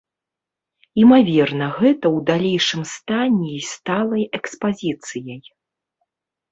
Імаверна 1.03 1.67
гэта 1.81 1.97
ў 1.97 2.17
далейшым 2.31 2.81
стане 2.95 3.47
і 3.61 3.63
сталай 3.75 4.23
экспазіцыяй. 4.41 5.41